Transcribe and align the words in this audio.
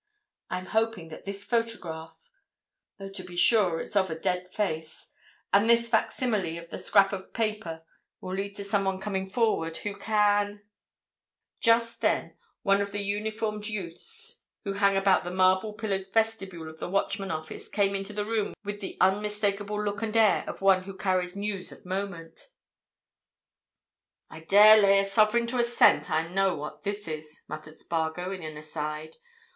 I'm 0.49 0.65
hoping 0.65 1.09
that 1.09 1.25
this 1.25 1.45
photograph—though 1.45 3.09
to 3.11 3.23
be 3.23 3.35
sure, 3.35 3.79
it's 3.79 3.95
of 3.95 4.09
a 4.09 4.17
dead 4.17 4.51
face—and 4.51 5.69
this 5.69 5.87
facsimile 5.89 6.57
of 6.57 6.71
the 6.71 6.79
scrap 6.79 7.13
of 7.13 7.33
paper 7.33 7.83
will 8.19 8.33
lead 8.33 8.55
to 8.55 8.63
somebody 8.63 8.97
coming 8.97 9.29
forward 9.29 9.77
who 9.85 9.95
can——" 9.95 10.63
Just 11.59 12.01
then 12.01 12.35
one 12.63 12.81
of 12.81 12.91
the 12.91 13.03
uniformed 13.03 13.67
youths 13.67 14.41
who 14.63 14.73
hang 14.73 14.97
about 14.97 15.23
the 15.23 15.29
marble 15.29 15.71
pillared 15.73 16.11
vestibule 16.11 16.67
of 16.67 16.79
the 16.79 16.89
Watchman 16.89 17.29
office 17.29 17.69
came 17.69 17.93
into 17.93 18.11
the 18.11 18.25
room 18.25 18.55
with 18.63 18.81
the 18.81 18.97
unmistakable 18.99 19.79
look 19.83 20.01
and 20.01 20.17
air 20.17 20.43
of 20.47 20.61
one 20.63 20.85
who 20.85 20.97
carries 20.97 21.35
news 21.35 21.71
of 21.71 21.85
moment. 21.85 22.47
"I 24.31 24.39
dare 24.39 24.81
lay 24.81 24.99
a 25.01 25.05
sovereign 25.05 25.45
to 25.45 25.59
a 25.59 25.63
cent 25.63 26.05
that 26.07 26.25
I 26.25 26.27
know 26.27 26.55
what 26.55 26.81
this 26.81 27.07
is," 27.07 27.43
muttered 27.47 27.77
Spargo 27.77 28.31
in 28.31 28.41
an 28.41 28.57
aside. 28.57 29.17